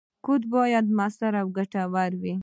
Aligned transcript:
کوډ 0.25 0.41
باید 0.53 0.85
موثر 0.97 1.33
او 1.41 1.47
ګټور 1.57 2.11
وي. 2.21 2.35